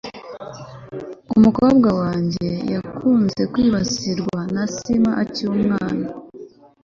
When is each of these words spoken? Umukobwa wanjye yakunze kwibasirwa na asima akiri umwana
Umukobwa 1.35 1.89
wanjye 2.01 2.47
yakunze 2.73 3.41
kwibasirwa 3.51 4.39
na 4.53 4.63
asima 4.67 5.09
akiri 5.23 5.49
umwana 5.57 6.05